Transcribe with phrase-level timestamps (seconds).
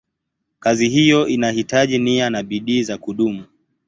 [0.59, 3.45] Kazi hiyo inahitaji nia na bidii za kudumu.